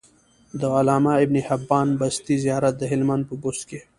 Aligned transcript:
د 0.59 0.61
علامه 0.75 1.13
ابن 1.25 1.35
حبان 1.47 1.87
بستي 1.99 2.35
زيارت 2.43 2.73
د 2.79 2.83
هلمند 2.91 3.23
په 3.29 3.35
بست 3.43 3.61
کی 3.69 3.79